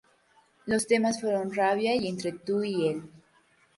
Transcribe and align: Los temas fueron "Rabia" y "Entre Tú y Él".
Los 0.65 0.87
temas 0.87 1.21
fueron 1.21 1.53
"Rabia" 1.53 1.95
y 1.95 2.07
"Entre 2.07 2.31
Tú 2.31 2.63
y 2.63 2.87
Él". 2.87 3.03